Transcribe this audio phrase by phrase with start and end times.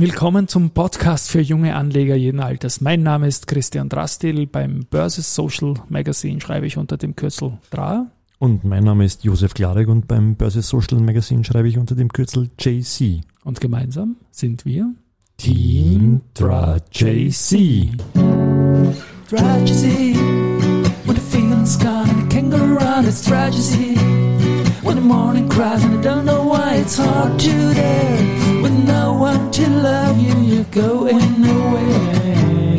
[0.00, 2.80] willkommen zum Podcast für junge Anleger jeden Alters.
[2.80, 4.46] Mein Name ist Christian Drastil.
[4.46, 8.06] Beim Börse Social Magazine schreibe ich unter dem Kürzel DRA.
[8.38, 12.12] Und mein Name ist Josef Klarek und beim Börse Social Magazine schreibe ich unter dem
[12.12, 13.22] Kürzel JC.
[13.44, 14.94] Und gemeinsam sind wir
[15.36, 17.90] Team DRA JC.
[19.28, 20.14] DRA JC.
[21.06, 23.96] When the feeling's gone and it can't go around, it's JC.
[24.82, 28.47] When the morning cries and I don't know why it's hard to
[29.38, 29.50] dare.
[29.50, 32.78] With no one to love you, you're going away.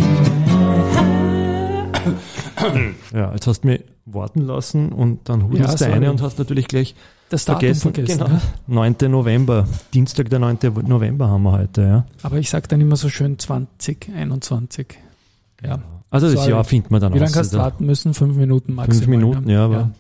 [3.14, 6.38] Ja, jetzt hast du mich warten lassen und dann hudelst Ja, du eine und hast
[6.40, 6.96] natürlich gleich
[7.30, 7.94] das Datum vergessen.
[7.94, 8.18] vergessen.
[8.20, 8.30] genau.
[8.32, 8.42] ne?
[9.00, 9.12] 9.
[9.12, 10.58] November, Dienstag der 9.
[10.88, 12.06] November haben wir heute, ja.
[12.24, 14.88] Aber ich sage dann immer so schön 2021.
[15.64, 15.80] Ja.
[16.10, 16.50] Also das Sorry.
[16.52, 18.14] Jahr findet man dann Wie lange hast du Also warten müssen?
[18.16, 18.98] Fünf Minuten maximal.
[18.98, 19.54] Fünf Minuten, ne?
[19.54, 19.92] ja, aber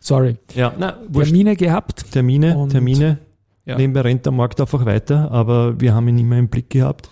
[0.00, 0.36] Sorry.
[0.54, 0.96] ja, na.
[1.12, 2.10] Termine gehabt.
[2.10, 3.18] Termine, Termine.
[3.66, 3.76] Ja.
[3.76, 7.10] Nebenbei rennt der Markt einfach weiter, aber wir haben ihn immer im Blick gehabt.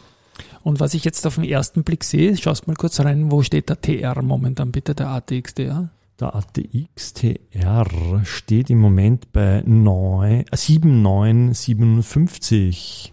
[0.62, 3.69] Und was ich jetzt auf den ersten Blick sehe, schaust mal kurz rein, wo steht
[3.69, 5.91] der TR momentan bitte, der ATXDR?
[6.20, 7.87] Der ATX-TR
[8.23, 13.12] steht im Moment bei 9, äh, 7,957.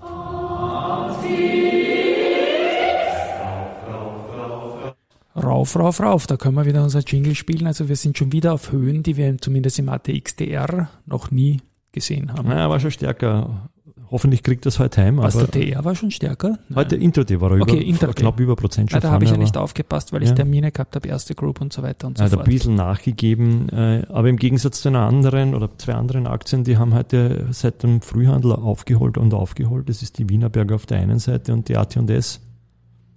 [5.36, 6.28] Rauf, rauf, rauf.
[6.28, 7.66] Da können wir wieder unser Jingle spielen.
[7.66, 11.58] Also wir sind schon wieder auf Höhen, die wir zumindest im ATXDR noch nie
[11.92, 12.50] gesehen haben.
[12.50, 13.70] Ja, war schon stärker.
[14.10, 15.18] Hoffentlich kriegt das heute heim.
[15.20, 16.58] Was, der TR war schon stärker?
[16.68, 16.76] Nein.
[16.76, 18.14] heute Intraday war er Okay, über, Intraday.
[18.16, 20.36] knapp über Prozent schon Nein, da habe ich ja nicht aufgepasst, weil ich Ja.
[20.36, 22.50] Termine gehabt habe, erste Group und so weiter und so Er hat ein fort.
[22.50, 26.94] bisschen nachgegeben, äh, aber im Gegensatz zu einer anderen oder zwei anderen Aktien, die haben
[26.94, 29.88] heute seit dem Frühhandel aufgeholt und aufgeholt.
[29.88, 32.42] Das ist die Wienerberger auf der einen Seite und die AT&S.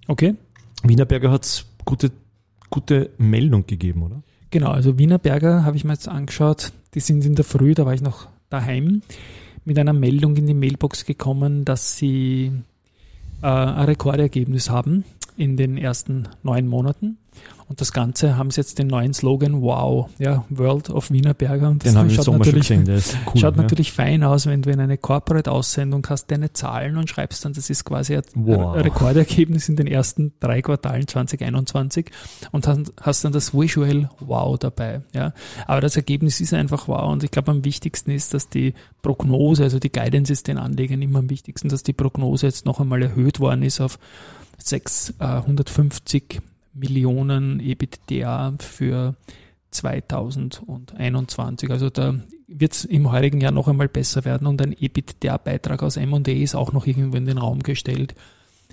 [0.06, 0.36] Okay,
[0.84, 2.12] Wienerberger hat gute,
[2.70, 4.22] gute Meldung gegeben, oder?
[4.50, 4.70] genau.
[4.70, 6.72] Also Wienerberger habe ich mir jetzt angeschaut.
[6.94, 9.02] Die sind in der Früh, da war ich noch daheim,
[9.64, 12.52] mit einer Meldung in die Mailbox gekommen, dass sie
[13.42, 15.04] äh, ein Rekordergebnis haben
[15.36, 17.18] in den ersten neun Monaten.
[17.66, 21.70] Und das Ganze haben sie jetzt den neuen Slogan Wow, ja, World of Wienerberger.
[21.70, 23.40] Und Den haben Sommer schon natürlich- gesehen, der ist cool.
[23.40, 23.62] Schaut ja.
[23.62, 27.70] natürlich fein aus, wenn du in eine Corporate-Aussendung hast, deine Zahlen und schreibst dann, das
[27.70, 28.76] ist quasi ein Wow.
[28.76, 32.10] Rekordergebnis in den ersten drei Quartalen 2021
[32.52, 32.68] und
[33.00, 35.00] hast dann das Visual Wow dabei.
[35.14, 35.32] Ja.
[35.66, 39.62] Aber das Ergebnis ist einfach wow und ich glaube am wichtigsten ist, dass die Prognose,
[39.64, 43.00] also die Guidance ist den Anlegern immer am wichtigsten, dass die Prognose jetzt noch einmal
[43.02, 43.98] erhöht worden ist auf
[44.58, 46.40] 650
[46.74, 49.14] Millionen EBITDA für
[49.70, 51.70] 2021.
[51.70, 52.14] Also da
[52.46, 56.54] wird es im heurigen Jahr noch einmal besser werden und ein EBITDA-Beitrag aus M&E ist
[56.54, 58.14] auch noch irgendwo in den Raum gestellt.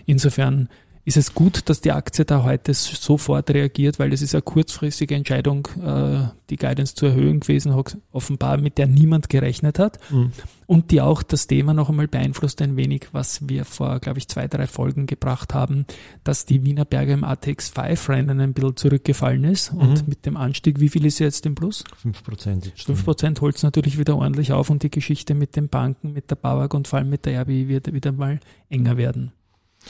[0.05, 0.69] Insofern
[1.03, 5.15] ist es gut, dass die Aktie da heute sofort reagiert, weil es ist eine kurzfristige
[5.15, 7.73] Entscheidung, äh, die Guidance zu erhöhen gewesen,
[8.11, 10.31] offenbar mit der niemand gerechnet hat Mhm.
[10.67, 14.27] und die auch das Thema noch einmal beeinflusst ein wenig, was wir vor, glaube ich,
[14.27, 15.85] zwei, drei Folgen gebracht haben,
[16.23, 20.07] dass die Wienerberger im ATX 5 Rennen ein bisschen zurückgefallen ist und Mhm.
[20.09, 21.83] mit dem Anstieg, wie viel ist jetzt im Plus?
[21.97, 22.65] 5 Prozent.
[22.67, 22.81] jetzt.
[22.85, 26.35] 5% holt es natürlich wieder ordentlich auf und die Geschichte mit den Banken, mit der
[26.35, 29.31] BAWAG und vor allem mit der RBI wird wieder mal enger werden.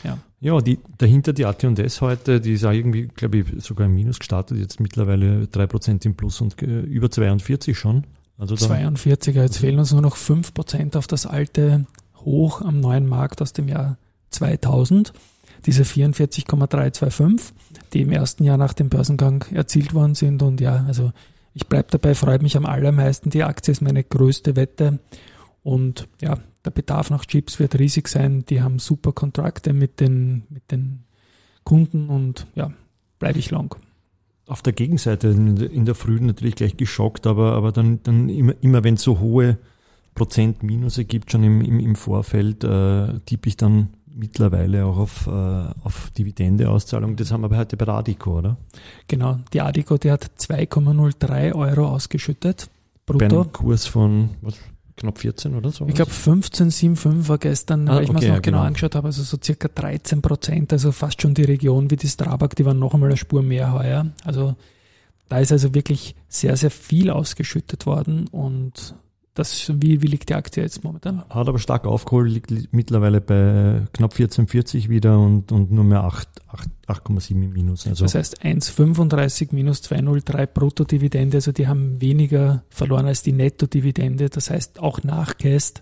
[0.03, 0.17] Ja.
[0.39, 4.17] Ja, die, dahinter die AT&S heute, die ist auch irgendwie, glaube ich, sogar im Minus
[4.17, 8.05] gestartet, jetzt mittlerweile 3% im Plus und äh, über 42 schon.
[8.37, 11.85] Also da, 42er, jetzt fehlen uns nur noch 5% auf das alte
[12.15, 13.97] Hoch am neuen Markt aus dem Jahr
[14.31, 15.13] 2000.
[15.67, 17.53] Diese 44,325,
[17.93, 20.41] die im ersten Jahr nach dem Börsengang erzielt worden sind.
[20.41, 21.11] Und ja, also
[21.53, 23.29] ich bleibe dabei, freut mich am allermeisten.
[23.29, 24.97] Die Aktie ist meine größte Wette.
[25.61, 28.45] Und ja, der Bedarf nach Chips wird riesig sein.
[28.49, 31.03] Die haben super Kontrakte mit den, mit den
[31.63, 32.71] Kunden und ja,
[33.19, 33.75] bleibe ich long.
[34.47, 38.53] auf der Gegenseite in der, der Früh natürlich gleich geschockt, aber, aber dann, dann immer,
[38.61, 39.57] immer wenn es so hohe
[40.13, 45.27] Prozent Minuse gibt, schon im, im, im Vorfeld, äh, tippe ich dann mittlerweile auch auf,
[45.27, 47.15] äh, auf Dividendeauszahlung.
[47.15, 48.57] Das haben wir aber heute bei Radico, oder?
[49.07, 52.69] Genau, die Adico, die hat 2,03 Euro ausgeschüttet,
[53.05, 53.41] Bei brutto.
[53.41, 54.57] einem Kurs von was,
[54.97, 55.85] knapp 14 oder so?
[55.87, 58.67] Ich glaube 15,75 war gestern, Ah, weil ich mir okay, es noch ja, genau genau.
[58.67, 62.55] angeschaut habe, also so circa 13 Prozent, also fast schon die Region wie die Strabag,
[62.55, 64.07] die waren noch einmal eine Spur mehr heuer.
[64.23, 64.55] Also
[65.29, 68.95] da ist also wirklich sehr, sehr viel ausgeschüttet worden und
[69.33, 71.19] das, wie, wie liegt die Aktie jetzt momentan?
[71.29, 76.03] Hat aber stark aufgeholt, liegt li- mittlerweile bei knapp 14,40 wieder und, und nur mehr
[76.03, 77.87] 8 8 8,7 im Minus.
[77.87, 84.29] Also Das heißt 1,35 minus 2,03 Bruttodividende, also die haben weniger verloren als die Nettodividende.
[84.29, 85.81] Das heißt auch nachgehst,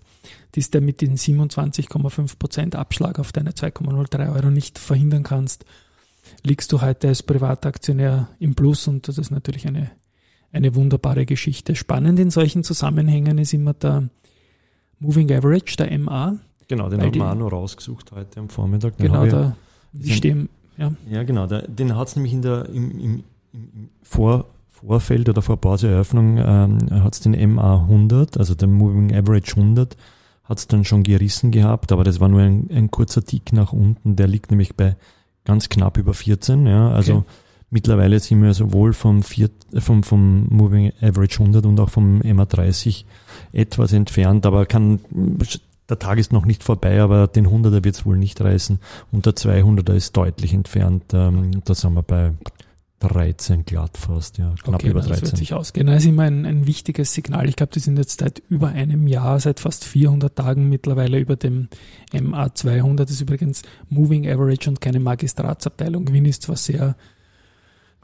[0.53, 5.65] die ist mit den 27,5 Prozent Abschlag auf deine 2,03 Euro nicht verhindern kannst,
[6.43, 9.89] liegst du heute als Privataktionär im Plus und das ist natürlich eine,
[10.51, 11.75] eine wunderbare Geschichte.
[11.75, 14.09] Spannend in solchen Zusammenhängen ist immer der
[14.99, 16.37] Moving Average, der MA.
[16.67, 18.97] Genau, den haben wir auch noch rausgesucht heute am Vormittag.
[18.97, 19.55] Den Genau, ich- da
[20.03, 20.91] stehen, ja.
[21.09, 21.47] Ja, genau.
[21.47, 25.57] Der, den hat es nämlich in der, im, im, im im Vor, Vorfeld oder vor
[25.57, 29.97] Börseeröffnung ähm, hat es den MA 100, also den Moving Average 100,
[30.43, 33.73] hat es dann schon gerissen gehabt, aber das war nur ein, ein kurzer Tick nach
[33.73, 34.15] unten.
[34.15, 34.95] Der liegt nämlich bei
[35.45, 36.67] ganz knapp über 14.
[36.67, 37.25] Ja, also Okay.
[37.69, 42.19] Mittlerweile sind wir sowohl vom, vier, äh, vom, vom Moving Average 100 und auch vom
[42.19, 43.05] MA 30
[43.53, 44.99] etwas entfernt, aber kann
[45.89, 48.79] der Tag ist noch nicht vorbei, aber den 100er wird es wohl nicht reißen.
[49.11, 51.05] Und der 200er ist deutlich entfernt.
[51.13, 52.33] Ähm, da sind wir bei
[52.99, 55.37] 13 glatt fast, ja, knapp okay, über das wird 13.
[55.37, 55.87] sich ausgehen.
[55.87, 57.47] Das ist immer ein, ein wichtiges Signal.
[57.47, 61.35] Ich glaube, die sind jetzt seit über einem Jahr, seit fast 400 Tagen mittlerweile über
[61.35, 61.69] dem
[62.13, 62.95] MA200.
[62.97, 66.11] Das ist übrigens Moving Average und keine Magistratsabteilung.
[66.11, 66.95] Wien ist zwar sehr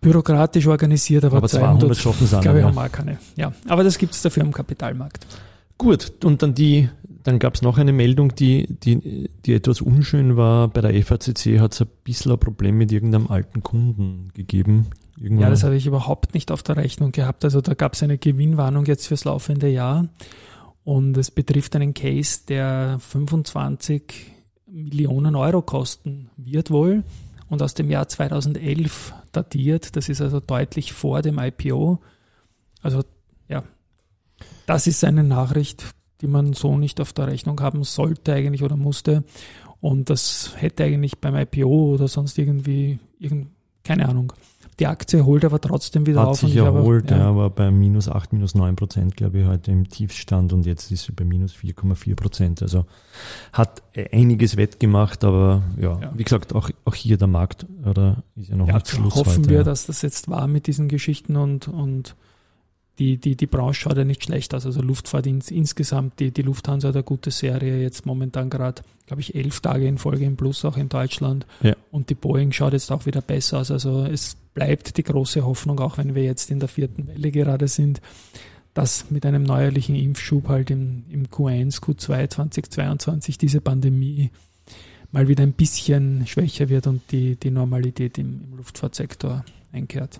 [0.05, 3.17] bürokratisch organisiert, aber, Aber 200 schaffen sie auch glaube ich, haben wir keine.
[3.35, 5.25] Ja, aber das gibt es dafür am Kapitalmarkt.
[5.77, 6.89] Gut, und dann die,
[7.23, 10.67] dann gab es noch eine Meldung, die, die, die etwas unschön war.
[10.67, 14.87] Bei der FACC hat es ein bisschen ein Problem mit irgendeinem alten Kunden gegeben.
[15.17, 15.43] Irgendwann.
[15.43, 17.43] Ja, das habe ich überhaupt nicht auf der Rechnung gehabt.
[17.43, 20.07] Also da gab es eine Gewinnwarnung jetzt fürs laufende Jahr
[20.83, 24.03] und es betrifft einen Case, der 25
[24.67, 27.03] Millionen Euro kosten wird wohl
[27.49, 29.95] und aus dem Jahr 2011 datiert.
[29.95, 31.99] Das ist also deutlich vor dem IPO.
[32.81, 33.03] Also
[33.47, 33.63] ja,
[34.65, 35.85] das ist eine Nachricht,
[36.21, 39.23] die man so nicht auf der Rechnung haben sollte eigentlich oder musste.
[39.81, 43.49] Und das hätte eigentlich beim IPO oder sonst irgendwie, irgend,
[43.83, 44.33] keine Ahnung.
[44.79, 46.39] Die Aktie holt aber trotzdem wieder hat auf.
[46.39, 47.17] sich und ich habe- erholt, ja.
[47.17, 47.29] ja.
[47.29, 51.03] aber bei minus 8, minus 9 Prozent, glaube ich, heute im Tiefstand und jetzt ist
[51.05, 52.61] sie bei minus 4,4 Prozent.
[52.61, 52.85] Also
[53.53, 53.81] hat
[54.11, 56.11] einiges wettgemacht, aber ja, Ja.
[56.15, 59.37] wie gesagt, auch, auch hier der Markt oder ist ja noch Ja, nicht Schluss hoffen
[59.43, 59.63] heute, wir, ja.
[59.63, 62.15] dass das jetzt war mit diesen Geschichten und, und
[62.99, 64.65] die, die, die Branche schaut ja nicht schlecht aus.
[64.65, 69.21] Also Luftfahrt ins, insgesamt, die, die Lufthansa hat eine gute Serie, jetzt momentan gerade, glaube
[69.21, 71.45] ich, elf Tage in Folge im Plus auch in Deutschland.
[71.61, 71.75] Ja.
[71.91, 73.69] Und die Boeing schaut jetzt auch wieder besser aus.
[73.71, 77.67] Also es bleibt die große Hoffnung, auch wenn wir jetzt in der vierten Welle gerade
[77.67, 78.01] sind,
[78.73, 84.31] dass mit einem neuerlichen Impfschub halt im, im Q1, Q2 2022 diese Pandemie
[85.11, 90.19] mal wieder ein bisschen schwächer wird und die, die Normalität im, im Luftfahrtsektor einkehrt.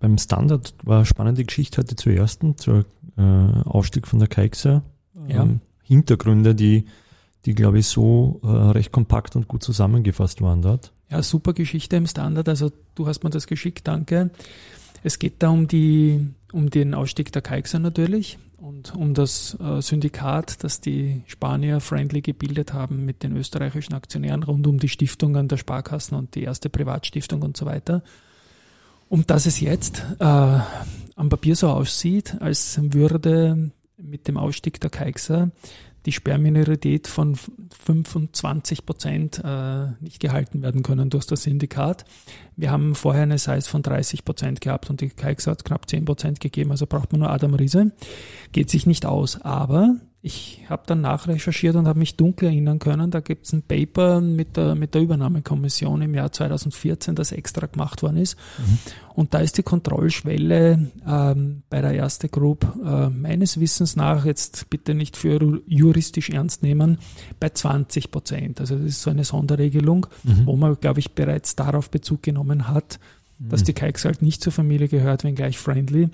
[0.00, 2.84] Beim Standard war eine spannende Geschichte heute zur ersten, zur
[3.16, 4.82] äh, Aufstieg von der Kaixa.
[5.28, 5.42] Ja.
[5.42, 6.86] Ähm, Hintergründe, die,
[7.44, 10.92] die glaube ich so äh, recht kompakt und gut zusammengefasst waren dort.
[11.10, 12.48] Ja, super Geschichte im Standard.
[12.48, 14.30] Also du hast mir das geschickt, danke.
[15.02, 19.80] Es geht da um die, um den Ausstieg der Kaixa natürlich und um das äh,
[19.80, 25.48] Syndikat, das die Spanier friendly gebildet haben mit den österreichischen Aktionären rund um die Stiftungen
[25.48, 28.02] der Sparkassen und die erste Privatstiftung und so weiter.
[29.08, 34.90] Und dass es jetzt äh, am Papier so aussieht, als würde mit dem Ausstieg der
[34.90, 35.50] Kaixa
[36.06, 42.04] die Sperrminorität von 25 Prozent äh, nicht gehalten werden können durch das Syndikat.
[42.56, 46.04] Wir haben vorher eine Size von 30 Prozent gehabt und die Kaixa hat knapp 10
[46.04, 47.92] Prozent gegeben, also braucht man nur Adam Riese.
[48.52, 53.10] Geht sich nicht aus, aber ich habe dann nachrecherchiert und habe mich dunkel erinnern können,
[53.10, 57.66] da gibt es ein Paper mit der, mit der Übernahmekommission im Jahr 2014, das extra
[57.66, 58.36] gemacht worden ist.
[59.14, 64.68] Und da ist die Kontrollschwelle ähm, bei der Erste Group äh, meines Wissens nach, jetzt
[64.68, 66.98] bitte nicht für juristisch ernst nehmen,
[67.38, 68.60] bei 20 Prozent.
[68.60, 70.06] Also das ist so eine Sonderregelung,
[70.44, 73.00] wo man, glaube ich, bereits darauf Bezug genommen hat,
[73.38, 76.10] dass die Kikes halt nicht zur Familie gehört, wenngleich friendly.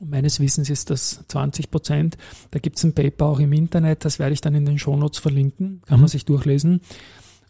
[0.00, 2.16] Und meines Wissens ist das 20 Prozent.
[2.50, 5.18] Da gibt es ein Paper auch im Internet, das werde ich dann in den Shownotes
[5.20, 6.02] verlinken, kann Mhm.
[6.02, 6.80] man sich durchlesen.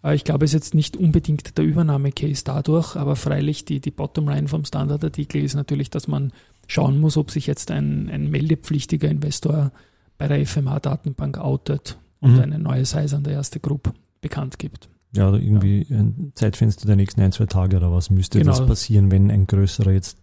[0.03, 3.91] Äh, Ich glaube, es ist jetzt nicht unbedingt der Übernahmecase dadurch, aber freilich die, die
[3.93, 6.33] Bottomline vom Standardartikel ist natürlich, dass man
[6.67, 9.71] schauen muss, ob sich jetzt ein, ein meldepflichtiger Investor
[10.19, 12.41] bei der FMA-Datenbank outet und Mhm.
[12.41, 14.89] eine neue Size an der erste Group bekannt gibt.
[15.13, 18.53] Ja, oder irgendwie ein Zeitfenster der nächsten ein, zwei Tage oder was müsste Genau.
[18.53, 20.19] das passieren, wenn ein größerer jetzt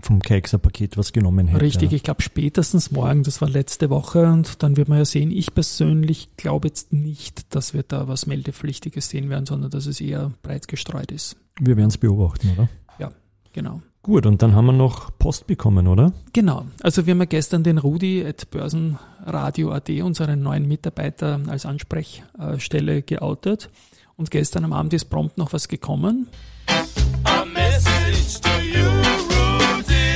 [0.00, 1.60] vom Kekser-Paket was genommen hätte.
[1.64, 1.96] Richtig, Ja.
[1.96, 5.32] ich glaube spätestens morgen, das war letzte Woche und dann wird man ja sehen.
[5.32, 10.00] Ich persönlich glaube jetzt nicht, dass wir da was Meldepflichtiges sehen werden, sondern dass es
[10.00, 11.36] eher breit gestreut ist.
[11.60, 12.68] Wir werden es beobachten, oder?
[13.54, 13.82] Genau.
[14.00, 16.14] Gut, und dann haben wir noch Post bekommen, oder?
[16.32, 16.64] Genau.
[16.82, 23.68] Also wir haben ja gestern den Rudi at Börsenradio.at, unseren neuen Mitarbeiter, als Ansprechstelle geoutet.
[24.22, 26.28] Und gestern am Abend ist prompt noch was gekommen.
[27.24, 28.86] A message to you,
[29.34, 30.14] Rudy.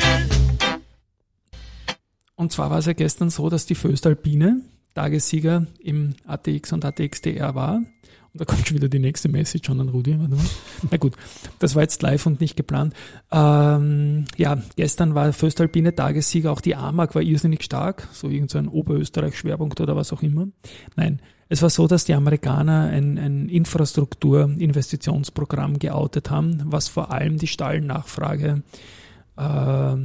[2.37, 4.61] Und zwar war es ja gestern so, dass die Föstalpine
[4.95, 7.79] Tagessieger im ATX und ATXDR war.
[7.79, 10.17] Und da kommt schon wieder die nächste Message an Rudi.
[10.89, 11.15] Na gut,
[11.59, 12.95] das war jetzt live und nicht geplant.
[13.33, 18.71] Ähm, ja, gestern war Föstalpine Tagessieger, auch die AMAG war irrsinnig stark, so irgendein so
[18.71, 20.47] Oberösterreich-Schwerpunkt oder was auch immer.
[20.95, 27.39] Nein, Es war so, dass die Amerikaner ein, ein Infrastrukturinvestitionsprogramm geoutet haben, was vor allem
[27.39, 28.63] die Stallnachfrage
[29.37, 29.97] äh,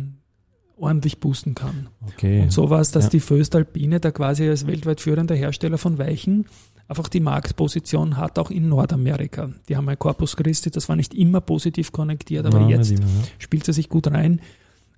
[0.77, 1.87] ordentlich boosten kann.
[2.07, 2.41] Okay.
[2.41, 3.09] Und so war es, dass Ja.
[3.11, 6.45] die Föstalpine da quasi als weltweit führender Hersteller von Weichen
[6.87, 9.49] einfach die Marktposition hat, auch in Nordamerika.
[9.69, 13.01] Die haben ein Corpus Christi, das war nicht immer positiv konnektiert, aber Nein, jetzt immer,
[13.01, 13.05] ja.
[13.39, 14.41] spielt sie sich gut rein,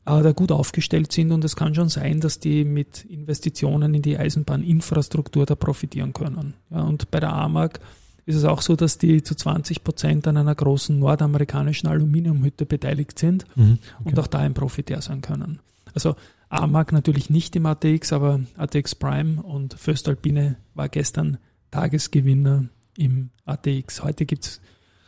[0.05, 4.17] da gut aufgestellt sind und es kann schon sein, dass die mit Investitionen in die
[4.17, 6.55] Eisenbahninfrastruktur da profitieren können.
[6.69, 7.79] Ja, und bei der AMAG
[8.25, 13.19] ist es auch so, dass die zu 20 Prozent an einer großen nordamerikanischen Aluminiumhütte beteiligt
[13.19, 13.79] sind Mhm.
[14.03, 15.60] und auch da ein Profitär sein können.
[15.93, 16.15] Also
[16.50, 21.38] AMAG natürlich nicht im ATX, aber ATX Prime und Föstalpine war gestern
[21.72, 22.65] Tagesgewinner
[22.98, 24.03] im ATX.
[24.03, 24.62] Heute gibt's,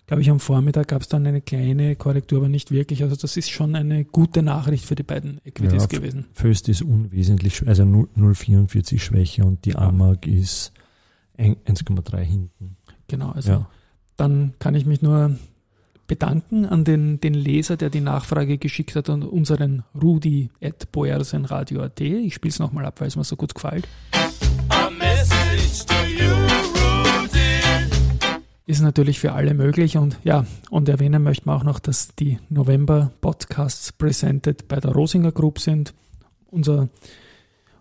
[0.08, 3.02] glaube ich, am Vormittag gab es dann eine kleine Korrektur, aber nicht wirklich.
[3.04, 6.26] Also das ist schon eine gute Nachricht für die beiden Equities Ja, gewesen.
[6.34, 9.80] Föst ist unwesentlich, also 0 0,44 Schwäche und die Ja.
[9.80, 10.72] AMAG ist
[11.38, 12.78] ein- 1,3 hinten.
[13.08, 13.70] Genau, also Ja.
[14.18, 15.38] dann kann ich mich nur
[16.08, 22.00] bedanken an den, den Leser, der die Nachfrage geschickt hat und unseren Rudi at boersenradio.at.
[22.00, 23.88] Ich spiele es nochmal ab, weil es mir so gut gefällt.
[24.70, 26.75] A message to you.
[28.68, 32.40] Ist natürlich für alle möglich und ja, und erwähnen möchte man auch noch, dass die
[32.50, 35.94] November Podcasts presented bei der Rosinger Group sind.
[36.50, 36.90] Unser,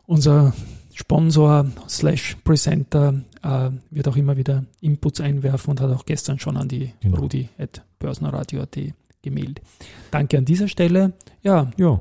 [0.06, 0.52] unser
[0.92, 6.56] Sponsor slash Presenter äh, wird auch immer wieder Inputs einwerfen und hat auch gestern schon
[6.56, 7.18] an die Genau.
[7.18, 8.76] Rudi at börsenradio.at
[9.22, 9.62] gemailt.
[10.10, 11.12] Danke an dieser Stelle.
[11.42, 12.00] Ja, Ja,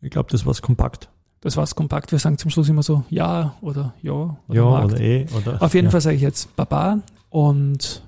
[0.00, 1.08] ich glaube, das war's kompakt.
[1.40, 2.10] das war's kompakt.
[2.10, 4.12] Wir sagen zum Schluss immer so ja oder ja
[4.48, 4.92] oder ja, Markt.
[4.92, 5.62] oder eh, oder.
[5.62, 5.90] Auf jeden ja.
[5.92, 6.98] Fall sage ich jetzt Baba
[7.30, 8.02] und.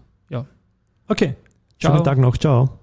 [1.10, 1.34] Okay.
[1.80, 1.92] Ciao.
[1.92, 2.36] Schönen Tag noch.
[2.36, 2.79] Ciao.